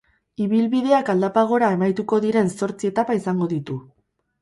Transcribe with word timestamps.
Ibilbideak 0.45 1.11
aldapa 1.15 1.45
gora 1.53 1.71
amaituko 1.79 2.21
diren 2.27 2.53
zortzi 2.57 2.93
etapa 2.93 3.23
izango 3.23 3.55
ditu. 3.57 3.83